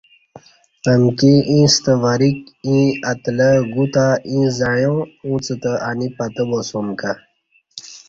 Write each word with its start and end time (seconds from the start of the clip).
امکی 0.91 1.33
ییݩستہ 1.51 1.93
وریک 2.01 2.39
ایں 2.65 2.87
اتلہ 3.11 3.49
گوتہ 3.73 4.05
ایں 4.27 4.45
زعیاں 4.57 4.95
اُݩڅ 5.25 5.45
تہ 5.61 5.71
انی 5.89 6.07
پتہ 6.17 6.43
باسوم 6.49 6.87
کہ 6.99 7.11